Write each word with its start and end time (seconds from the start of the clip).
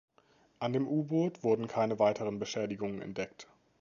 An 0.57 0.73
dem 0.73 0.87
U-Boot 0.87 1.43
wurden 1.43 1.67
keine 1.67 1.99
weiteren 1.99 2.39
Beschädigungen 2.39 3.03
entdeckt. 3.03 3.47